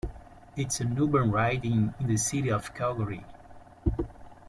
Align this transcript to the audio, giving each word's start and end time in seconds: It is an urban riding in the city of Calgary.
It 0.55 0.69
is 0.69 0.79
an 0.81 0.97
urban 0.99 1.29
riding 1.29 1.93
in 1.99 2.07
the 2.07 2.17
city 2.17 2.49
of 2.49 2.73
Calgary. 2.73 3.23